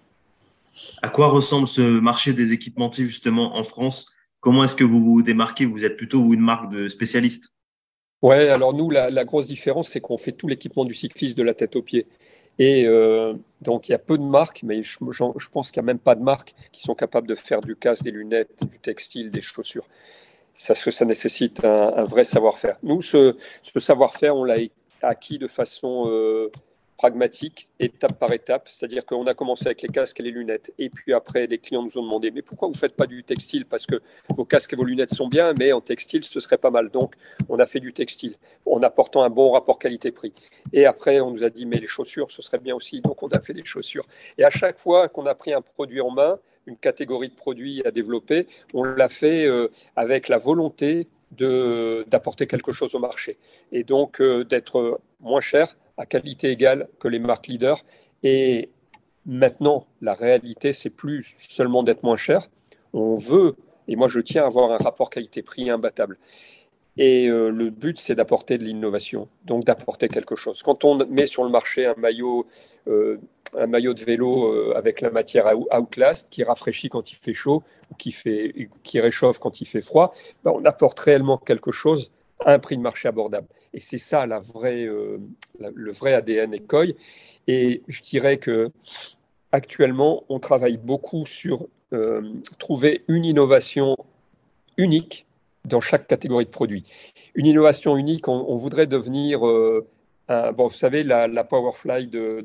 À 1.02 1.10
quoi 1.10 1.28
ressemble 1.28 1.68
ce 1.68 1.82
marché 1.82 2.34
des 2.34 2.54
équipementiers 2.54 3.06
justement 3.06 3.56
en 3.56 3.64
France? 3.64 4.12
Comment 4.40 4.64
est-ce 4.64 4.76
que 4.76 4.84
vous 4.84 5.02
vous 5.02 5.22
démarquez? 5.22 5.66
Vous 5.66 5.86
êtes 5.86 5.98
plutôt 5.98 6.22
vous, 6.22 6.34
une 6.34 6.42
marque 6.42 6.72
de 6.72 6.88
spécialiste? 6.88 7.54
Ouais, 8.22 8.50
alors 8.50 8.74
nous, 8.74 8.90
la, 8.90 9.26
grosse 9.26 9.48
différence, 9.48 9.90
c'est 9.90 10.00
qu'on 10.00 10.18
fait 10.18 10.32
tout 10.32 10.48
l'équipement 10.48 10.86
du 10.86 10.94
cycliste 10.94 11.38
de 11.38 11.44
la 11.44 11.54
tête 11.54 11.76
aux 11.76 11.82
pieds. 11.82 12.08
Et 12.60 12.86
euh, 12.86 13.34
donc, 13.64 13.90
il 13.90 13.94
y 13.94 13.96
a 13.96 14.00
peu 14.00 14.18
de 14.18 14.24
marques, 14.24 14.62
mais 14.64 14.84
je, 14.84 14.98
je 15.10 15.50
pense 15.50 15.72
qu'il 15.72 15.82
n'y 15.82 15.86
a 15.86 15.92
même 15.92 16.00
pas 16.00 16.16
de 16.16 16.22
marques 16.22 16.54
qui 16.72 16.82
sont 16.82 16.94
capables 16.94 17.28
de 17.28 17.34
faire 17.34 17.62
du 17.62 17.76
casque, 17.76 18.04
des 18.04 18.12
lunettes, 18.12 18.64
du 18.70 18.78
textile, 18.78 19.32
des 19.32 19.42
chaussures 19.42 19.88
ça, 20.62 20.76
ça 20.76 21.06
nécessite 21.06 21.64
un, 21.66 22.04
vrai 22.04 22.24
savoir-faire. 22.24 22.78
Nous, 22.84 23.02
ce, 23.02 23.36
savoir-faire, 23.78 24.36
on 24.36 24.44
l'a 24.44 24.58
acquis 25.02 25.40
de 25.40 25.48
façon 25.48 26.06
euh, 26.08 26.52
pragmatique, 26.98 27.70
étape 27.80 28.20
par 28.20 28.32
étape. 28.32 28.70
C'est-à-dire 28.70 29.04
qu'on 29.04 29.26
a 29.26 29.34
commencé 29.34 29.66
avec 29.66 29.82
les 29.82 29.90
casques 29.90 30.20
et 30.20 30.24
les 30.24 30.30
lunettes. 30.30 30.72
Et 30.78 30.92
puis 30.92 31.14
après, 31.14 31.48
les 31.48 31.58
clients 31.58 31.82
nous 31.82 31.98
ont 31.98 32.04
demandé, 32.04 32.30
mais 32.30 32.44
pourquoi 32.44 32.68
vous 32.68 32.76
ne 32.76 32.78
faites 32.78 32.96
pas 32.96 33.08
du 33.08 33.24
textile? 33.24 33.66
Parce 33.66 33.88
que 33.88 34.02
vos 34.36 34.46
casques 34.46 34.74
et 34.74 34.76
vos 34.76 34.84
lunettes 34.84 35.14
sont 35.14 35.28
bien, 35.28 35.54
mais 35.58 35.72
en 35.72 35.82
textile, 35.82 36.24
ce 36.24 36.40
serait 36.40 36.60
pas 36.60 36.70
mal. 36.70 36.92
Donc, 36.92 37.16
on 37.50 37.58
a 37.58 37.66
fait 37.66 37.80
du 37.80 37.92
textile 37.92 38.36
en 38.68 38.84
apportant 38.84 39.24
un 39.24 39.32
bon 39.32 39.52
rapport 39.54 39.80
qualité-prix. 39.80 40.32
Et 40.74 40.86
après, 40.86 41.22
on 41.22 41.32
nous 41.32 41.44
a 41.44 41.50
dit, 41.50 41.66
mais 41.66 41.78
les 41.78 41.88
chaussures, 41.88 42.30
ce 42.30 42.44
serait 42.44 42.60
bien 42.60 42.76
aussi. 42.76 43.02
Donc, 43.02 43.24
on 43.24 43.30
a 43.30 43.42
fait 43.42 43.54
des 43.54 43.66
chaussures. 43.66 44.06
Et 44.38 44.44
à 44.44 44.52
chaque 44.52 44.80
fois 44.80 45.10
qu'on 45.10 45.26
a 45.26 45.34
pris 45.34 45.54
un 45.54 45.62
produit 45.62 46.02
en 46.02 46.12
main, 46.12 46.40
une 46.66 46.78
catégorie 46.78 47.30
de 47.30 47.36
produits 47.36 47.82
à 47.86 47.92
développer, 47.92 48.48
on 48.74 48.84
l'a 48.84 49.10
fait 49.10 49.46
euh, 49.46 49.70
avec 49.96 50.28
la 50.28 50.38
volonté 50.38 51.08
d'apporter 51.32 52.46
quelque 52.46 52.74
chose 52.74 52.94
au 52.94 53.00
marché 53.00 53.38
et 53.72 53.86
donc 53.86 54.20
euh, 54.20 54.44
d'être 54.44 55.00
moins 55.22 55.40
cher 55.40 55.78
à 55.98 56.06
qualité 56.06 56.50
égale 56.50 56.90
que 57.00 57.08
les 57.08 57.20
marques 57.20 57.48
leaders. 57.48 57.84
Et 58.24 58.70
maintenant, 59.26 59.88
la 60.02 60.14
réalité, 60.14 60.74
c'est 60.74 60.90
plus 60.90 61.34
seulement 61.38 61.84
d'être 61.84 62.04
moins 62.04 62.18
cher. 62.18 62.48
On 62.92 63.16
veut, 63.16 63.56
et 63.88 63.96
moi 63.96 64.10
je 64.10 64.20
tiens 64.20 64.44
à 64.44 64.48
avoir 64.48 64.72
un 64.72 64.78
rapport 64.78 65.10
qualité-prix 65.10 65.70
imbattable. 65.70 66.18
Et 66.98 67.30
euh, 67.30 67.50
le 67.50 67.70
but, 67.70 67.98
c'est 67.98 68.16
d'apporter 68.16 68.58
de 68.58 68.66
l'innovation, 68.66 69.30
donc 69.46 69.64
d'apporter 69.64 70.10
quelque 70.10 70.36
chose. 70.36 70.62
Quand 70.62 70.84
on 70.84 71.06
met 71.06 71.26
sur 71.26 71.46
le 71.46 71.50
marché 71.50 71.86
un 71.86 71.96
maillot 71.96 72.46
un 73.58 73.68
maillot 73.68 73.94
de 73.94 74.04
vélo 74.04 74.46
euh, 74.46 74.74
avec 74.76 75.02
la 75.02 75.10
matière 75.10 75.52
Outlast 75.72 76.30
qui 76.30 76.44
rafraîchit 76.44 76.90
quand 76.90 77.12
il 77.12 77.16
fait 77.16 77.34
chaud 77.34 77.64
ou 77.92 77.96
qui, 77.96 78.12
fait, 78.12 78.70
qui 78.84 79.00
réchauffe 79.00 79.40
quand 79.40 79.62
il 79.62 79.66
fait 79.66 79.82
froid, 79.82 80.14
ben, 80.44 80.52
on 80.56 80.66
apporte 80.66 81.00
réellement 81.00 81.38
quelque 81.38 81.72
chose 81.72 82.12
à 82.46 82.54
un 82.54 82.60
prix 82.60 82.78
de 82.78 82.82
marché 82.82 83.08
abordable. 83.08 83.48
Et 83.74 83.80
c'est 83.80 83.98
ça 83.98 84.26
la 84.26 84.40
vraie, 84.40 84.86
euh, 84.86 85.20
le 85.60 85.92
vrai 85.92 86.14
ADN 86.14 86.56
Ecoy. 86.56 86.96
Et 87.48 87.84
je 87.88 88.02
dirais 88.02 88.38
que 88.38 88.72
actuellement, 89.52 90.24
on 90.30 90.40
travaille 90.40 90.78
beaucoup 90.78 91.26
sur 91.26 91.68
euh, 91.94 92.22
trouver 92.58 93.04
une 93.08 93.26
innovation 93.26 93.98
unique 94.78 95.28
dans 95.66 95.82
chaque 95.82 96.08
catégorie 96.08 96.46
de 96.46 96.50
produits. 96.50 96.86
Une 97.36 97.46
innovation 97.46 97.96
unique, 97.98 98.28
on, 98.28 98.56
voudrait 98.56 98.88
devenir, 98.88 99.42
bon, 99.42 100.68
vous 100.68 100.70
savez, 100.70 101.04
la, 101.04 101.44
Powerfly 101.44 102.08
de 102.08 102.42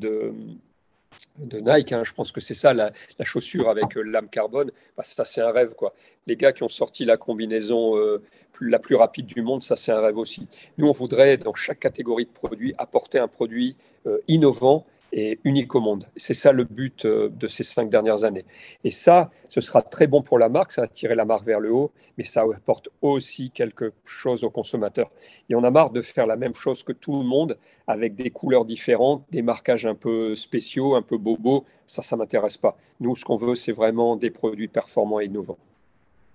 Nike. 1.39 1.93
Hein. 1.93 2.03
Je 2.05 2.13
pense 2.13 2.33
que 2.33 2.41
c'est 2.41 2.55
ça, 2.55 2.73
la, 2.73 2.93
chaussure 3.23 3.69
avec 3.69 3.97
euh, 3.97 4.03
lame 4.03 4.29
carbone. 4.29 4.71
Bah, 4.97 5.03
ça, 5.03 5.25
c'est 5.25 5.41
un 5.41 5.51
rêve. 5.51 5.75
quoi. 5.75 5.95
Les 6.27 6.37
gars 6.37 6.53
qui 6.53 6.63
ont 6.63 6.69
sorti 6.69 7.05
la 7.05 7.17
combinaison 7.17 7.97
euh, 7.97 8.23
la 8.61 8.79
plus 8.79 8.97
rapide 8.97 9.27
du 9.27 9.43
monde, 9.43 9.63
ça, 9.63 9.77
c'est 9.77 9.93
un 9.93 10.01
rêve 10.01 10.19
aussi. 10.19 10.49
Nous, 10.79 10.87
on 10.87 10.93
voudrait, 10.93 11.37
dans 11.37 11.55
chaque 11.55 11.81
catégorie 11.81 12.27
de 12.27 12.31
produits, 12.31 12.75
apporter 12.79 13.19
un 13.19 13.29
produit 13.29 13.77
euh, 14.07 14.19
innovant 14.29 14.87
et 15.17 15.41
unique 15.45 15.75
au 15.75 15.81
monde. 15.81 16.07
C'est 16.15 16.35
ça 16.35 16.53
le 16.53 16.65
but 16.65 17.07
euh, 17.07 17.31
de 17.31 17.49
ces 17.49 17.65
cinq 17.65 17.89
dernières 17.89 18.23
années. 18.23 18.45
Et 18.85 18.91
ça, 18.91 19.31
ce 19.49 19.63
sera 19.63 19.81
très 19.81 20.07
bon 20.07 20.21
pour 20.21 20.39
la 20.39 20.51
marque, 20.51 20.73
ça 20.73 20.83
va 20.83 20.89
tirer 20.89 21.15
la 21.15 21.25
marque 21.25 21.47
vers 21.47 21.59
le 21.59 21.73
haut, 21.73 21.91
mais 22.19 22.25
ça 22.25 22.43
apporte 22.43 22.91
aussi 23.01 23.51
quelque 23.51 23.95
chose 24.05 24.45
aux 24.45 24.51
consommateurs. 24.51 25.11
Et 25.49 25.55
on 25.55 25.65
a 25.65 25.71
marre 25.71 25.91
de 25.91 26.03
faire 26.03 26.27
la 26.27 26.37
même 26.37 26.55
chose 26.55 26.83
que 26.83 26.93
tout 26.93 27.19
le 27.19 27.25
monde 27.25 27.57
avec 27.87 28.15
des 28.15 28.29
couleurs 28.29 28.67
différentes, 28.67 29.25
des 29.31 29.41
marquages 29.41 29.87
un 29.87 29.95
peu 29.95 30.35
spéciaux, 30.35 30.95
un 30.95 31.03
peu 31.03 31.17
bobos. 31.17 31.65
Ça, 31.87 32.03
ça 32.03 32.17
m'intéresse 32.17 32.59
pas. 32.59 32.77
Nous, 33.01 33.17
ce 33.17 33.25
qu'on 33.25 33.37
veut, 33.37 33.55
c'est 33.55 33.73
vraiment 33.73 34.17
des 34.17 34.31
produits 34.31 34.69
performants 34.69 35.21
et 35.21 35.25
innovants. 35.25 35.59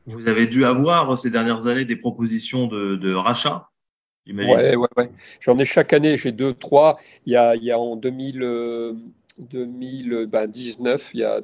Vous 0.07 0.27
avez 0.27 0.47
dû 0.47 0.65
avoir 0.65 1.15
ces 1.19 1.29
dernières 1.29 1.67
années 1.67 1.85
des 1.85 1.95
propositions 1.95 2.65
de 2.65 3.13
rachat 3.13 3.70
Ouais, 4.27 4.75
ouais, 4.75 4.87
ouais. 4.97 5.09
J'en 5.39 5.57
ai 5.57 5.65
chaque 5.65 5.93
année, 5.93 6.15
j'ai 6.17 6.31
deux, 6.31 6.53
trois. 6.53 6.97
Il 7.25 7.33
y 7.33 7.35
a, 7.35 7.55
il 7.55 7.63
y 7.63 7.71
a 7.71 7.79
en 7.79 7.95
2000, 7.95 8.39
2019, 9.39 10.29
ben, 10.29 10.51
il 11.13 11.19
y 11.19 11.23
a, 11.23 11.41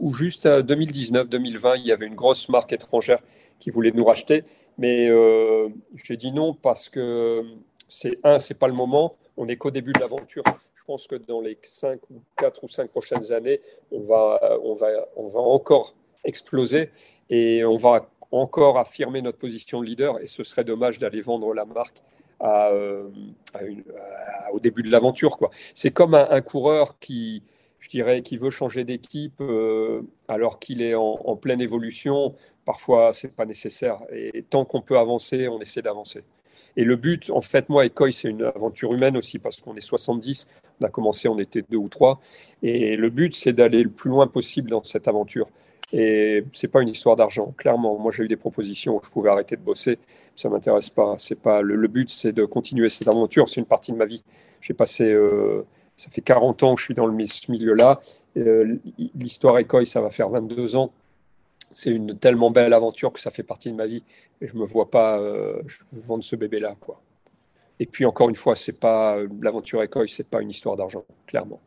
ou 0.00 0.12
juste 0.14 0.46
2019, 0.46 1.28
2020, 1.28 1.76
il 1.76 1.86
y 1.86 1.92
avait 1.92 2.06
une 2.06 2.14
grosse 2.14 2.48
marque 2.48 2.72
étrangère 2.72 3.18
qui 3.58 3.70
voulait 3.70 3.90
nous 3.90 4.04
racheter. 4.04 4.44
Mais 4.78 5.08
euh, 5.10 5.68
j'ai 6.04 6.16
dit 6.16 6.32
non 6.32 6.54
parce 6.54 6.88
que 6.88 7.42
c'est 7.88 8.18
un, 8.24 8.38
c'est 8.38 8.54
pas 8.54 8.68
le 8.68 8.74
moment. 8.74 9.16
On 9.36 9.46
n'est 9.46 9.56
qu'au 9.56 9.70
début 9.70 9.92
de 9.92 10.00
l'aventure. 10.00 10.44
Je 10.74 10.84
pense 10.84 11.06
que 11.08 11.16
dans 11.16 11.40
les 11.40 11.58
5 11.62 11.98
ou 12.10 12.22
4 12.36 12.62
ou 12.64 12.68
5 12.68 12.90
prochaines 12.90 13.32
années, 13.32 13.60
on 13.90 14.00
va, 14.00 14.38
on 14.62 14.74
va, 14.74 14.88
on 15.16 15.26
va 15.26 15.40
encore 15.40 15.94
exploser 16.24 16.90
et 17.30 17.64
on 17.64 17.76
va 17.76 18.10
encore 18.40 18.78
affirmer 18.78 19.22
notre 19.22 19.38
position 19.38 19.80
de 19.80 19.86
leader 19.86 20.20
et 20.20 20.26
ce 20.26 20.42
serait 20.42 20.64
dommage 20.64 20.98
d'aller 20.98 21.20
vendre 21.20 21.52
la 21.54 21.64
marque 21.64 22.02
euh, 22.42 23.08
au 24.52 24.60
début 24.60 24.82
de 24.82 24.90
l'aventure. 24.90 25.36
C'est 25.72 25.90
comme 25.90 26.14
un, 26.14 26.40
coureur 26.40 26.98
qui, 26.98 27.42
je 27.78 27.88
dirais, 27.88 28.22
qui 28.22 28.36
veut 28.36 28.50
changer 28.50 28.84
d'équipe 28.84 29.40
euh, 29.40 30.02
alors 30.28 30.58
qu'il 30.58 30.82
est 30.82 30.94
en, 30.94 31.36
pleine 31.36 31.60
évolution. 31.60 32.34
Parfois, 32.64 33.12
c'est 33.12 33.28
pas 33.34 33.46
nécessaire. 33.46 34.00
Et, 34.12 34.42
tant 34.42 34.64
qu'on 34.64 34.82
peut 34.82 34.98
avancer, 34.98 35.48
on 35.48 35.60
essaie 35.60 35.82
d'avancer. 35.82 36.22
Et 36.76 36.84
le 36.84 36.96
but, 36.96 37.30
en 37.30 37.40
fait, 37.40 37.68
moi 37.68 37.86
et 37.86 37.90
Coy, 37.90 38.12
c'est 38.12 38.28
une 38.28 38.42
aventure 38.42 38.92
humaine 38.92 39.16
aussi 39.16 39.38
parce 39.38 39.60
qu'on 39.60 39.76
est 39.76 39.80
70. 39.80 40.48
On 40.80 40.84
a 40.84 40.88
commencé, 40.88 41.28
on 41.28 41.38
était 41.38 41.62
deux 41.62 41.76
ou 41.76 41.88
trois. 41.88 42.18
Et 42.62 42.96
le 42.96 43.10
but, 43.10 43.34
c'est 43.34 43.52
d'aller 43.52 43.82
le 43.82 43.90
plus 43.90 44.10
loin 44.10 44.26
possible 44.26 44.70
dans 44.70 44.82
cette 44.82 45.06
aventure. 45.06 45.48
Et 45.96 46.44
c'est 46.52 46.66
pas 46.66 46.82
une 46.82 46.88
histoire 46.88 47.14
d'argent, 47.14 47.54
clairement. 47.56 47.96
Moi, 47.96 48.10
j'ai 48.10 48.24
eu 48.24 48.28
des 48.28 48.36
propositions 48.36 48.96
où 48.96 49.00
je 49.04 49.10
pouvais 49.10 49.30
arrêter 49.30 49.54
de 49.54 49.60
bosser. 49.60 50.00
Ça 50.34 50.48
m'intéresse 50.48 50.90
pas. 50.90 51.14
C'est 51.18 51.38
pas 51.38 51.62
le, 51.62 51.86
but, 51.86 52.10
c'est 52.10 52.32
de 52.32 52.44
continuer 52.44 52.88
cette 52.88 53.06
aventure. 53.06 53.48
C'est 53.48 53.60
une 53.60 53.66
partie 53.66 53.92
de 53.92 53.96
ma 53.96 54.04
vie. 54.04 54.24
J'ai 54.60 54.74
passé, 54.74 55.08
euh, 55.08 55.64
ça 55.94 56.10
fait 56.10 56.20
40 56.20 56.64
ans 56.64 56.74
que 56.74 56.80
je 56.80 56.86
suis 56.86 56.94
dans 56.94 57.06
le, 57.06 57.14
milieu-là. 57.48 58.00
Euh, 58.36 58.76
l'histoire 59.14 59.56
Ecoy, 59.56 59.86
ça 59.86 60.00
va 60.00 60.10
faire 60.10 60.28
22 60.30 60.74
ans. 60.74 60.90
C'est 61.70 61.92
une 61.92 62.18
tellement 62.18 62.50
belle 62.50 62.72
aventure 62.72 63.12
que 63.12 63.20
ça 63.20 63.30
fait 63.30 63.44
partie 63.44 63.70
de 63.70 63.76
ma 63.76 63.86
vie. 63.86 64.02
Et 64.40 64.48
je 64.48 64.56
me 64.56 64.64
vois 64.64 64.90
pas 64.90 65.20
euh, 65.20 65.62
vendre 65.92 66.24
ce 66.24 66.34
bébé-là, 66.34 66.74
quoi. 66.80 67.00
Et 67.78 67.86
puis 67.86 68.04
encore 68.04 68.28
une 68.28 68.34
fois, 68.34 68.56
c'est 68.56 68.72
pas 68.72 69.16
l'aventure 69.40 69.80
Ecoy, 69.80 70.08
c'est 70.08 70.26
pas 70.26 70.42
une 70.42 70.50
histoire 70.50 70.74
d'argent, 70.74 71.04
clairement. 71.26 71.60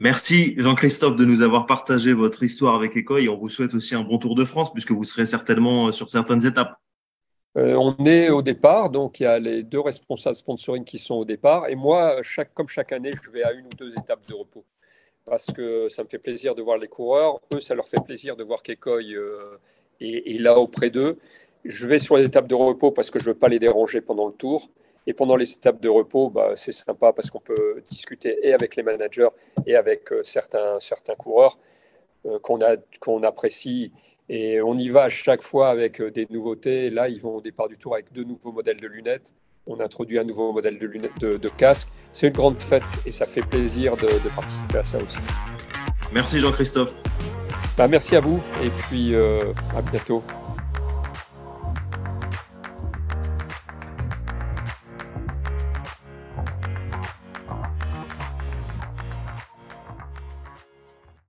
Merci 0.00 0.54
Jean-Christophe 0.56 1.16
de 1.16 1.24
nous 1.24 1.42
avoir 1.42 1.66
partagé 1.66 2.12
votre 2.12 2.42
histoire 2.42 2.74
avec 2.74 2.96
Ecoy. 2.96 3.28
On 3.28 3.36
vous 3.36 3.48
souhaite 3.48 3.74
aussi 3.74 3.94
un 3.94 4.02
bon 4.02 4.18
Tour 4.18 4.34
de 4.34 4.44
France 4.44 4.72
puisque 4.72 4.90
vous 4.90 5.04
serez 5.04 5.24
certainement 5.24 5.88
euh, 5.88 5.92
sur 5.92 6.10
certaines 6.10 6.44
étapes. 6.44 6.74
Euh, 7.56 7.76
on 7.76 7.94
est 8.04 8.30
au 8.30 8.42
départ, 8.42 8.90
donc 8.90 9.20
il 9.20 9.22
y 9.22 9.26
a 9.26 9.38
les 9.38 9.62
deux 9.62 9.78
responsables 9.78 10.34
sponsoring 10.34 10.82
qui 10.82 10.98
sont 10.98 11.14
au 11.14 11.24
départ. 11.24 11.68
Et 11.68 11.76
moi, 11.76 12.16
comme 12.54 12.66
chaque 12.66 12.90
année, 12.90 13.12
je 13.22 13.30
vais 13.30 13.44
à 13.44 13.52
une 13.52 13.66
ou 13.66 13.74
deux 13.78 13.92
étapes 13.92 14.26
de 14.28 14.34
repos 14.34 14.64
parce 15.24 15.46
que 15.46 15.88
ça 15.88 16.02
me 16.02 16.08
fait 16.08 16.18
plaisir 16.18 16.56
de 16.56 16.62
voir 16.62 16.78
les 16.78 16.88
coureurs. 16.88 17.40
Eux, 17.54 17.60
ça 17.60 17.76
leur 17.76 17.86
fait 17.86 18.02
plaisir 18.04 18.34
de 18.36 18.42
voir 18.42 18.62
qu'Ecoy 18.62 19.14
euh, 19.14 19.58
est, 20.00 20.34
est, 20.34 20.38
là 20.38 20.58
auprès 20.58 20.90
d'eux. 20.90 21.18
Je 21.64 21.86
vais 21.86 22.00
sur 22.00 22.16
les 22.16 22.24
étapes 22.24 22.48
de 22.48 22.56
repos 22.56 22.90
parce 22.90 23.10
que 23.10 23.20
je 23.20 23.28
ne 23.28 23.32
veux 23.32 23.38
pas 23.38 23.48
les 23.48 23.60
déranger 23.60 24.00
pendant 24.00 24.26
le 24.26 24.34
tour. 24.34 24.68
Et 25.06 25.12
pendant 25.12 25.36
les 25.36 25.52
étapes 25.52 25.80
de 25.80 25.88
repos, 25.88 26.30
bah, 26.30 26.52
c'est 26.56 26.72
sympa 26.72 27.12
parce 27.12 27.30
qu'on 27.30 27.40
peut 27.40 27.82
discuter 27.84 28.38
et 28.42 28.54
avec 28.54 28.76
les 28.76 28.82
managers 28.82 29.28
et 29.66 29.76
avec 29.76 30.12
euh, 30.12 30.22
certains, 30.24 30.80
certains 30.80 31.14
coureurs 31.14 31.58
euh, 32.26 32.38
qu'on 32.38 33.22
apprécie. 33.22 33.92
Et 34.30 34.62
on 34.62 34.76
y 34.76 34.88
va 34.88 35.04
à 35.04 35.08
chaque 35.10 35.42
fois 35.42 35.68
avec 35.68 36.00
des 36.00 36.26
nouveautés. 36.30 36.88
Là, 36.88 37.08
ils 37.08 37.20
vont 37.20 37.36
au 37.36 37.40
départ 37.42 37.68
du 37.68 37.76
tour 37.76 37.94
avec 37.94 38.10
deux 38.12 38.24
nouveaux 38.24 38.52
modèles 38.52 38.80
de 38.80 38.86
lunettes. 38.86 39.34
On 39.66 39.80
introduit 39.80 40.18
un 40.18 40.24
nouveau 40.24 40.52
modèle 40.52 40.78
de, 40.78 40.86
lunettes, 40.86 41.18
de, 41.20 41.48
casque. 41.50 41.88
C'est 42.12 42.28
une 42.28 42.32
grande 42.32 42.60
fête 42.60 42.82
et 43.04 43.12
ça 43.12 43.26
fait 43.26 43.42
plaisir 43.42 43.96
de, 43.96 44.08
participer 44.34 44.78
à 44.78 44.82
ça 44.82 44.98
aussi. 45.02 45.18
Merci 46.12 46.40
Jean-Christophe. 46.40 46.94
Bah, 47.76 47.88
merci 47.88 48.16
à 48.16 48.20
vous 48.20 48.40
et 48.62 48.70
puis 48.70 49.14
à 49.14 49.82
bientôt. 49.82 50.22